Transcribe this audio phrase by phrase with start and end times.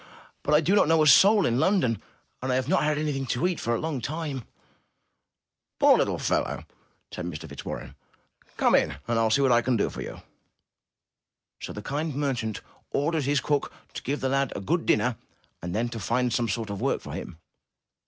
[0.41, 2.01] But I do not know a single soul in London,
[2.41, 4.43] and I have not had anything to eat for a long time.'*
[5.79, 6.65] 'Toor little fellow!"
[7.11, 7.47] said Mr.
[7.47, 7.93] Fitzwarren.
[8.57, 10.23] ''Come in, and I will see what I can do for you."
[11.61, 15.17] So the kmd merchant ordered his cook to give the lad a good dinner,
[15.61, 17.37] and then to find some sort of work for him.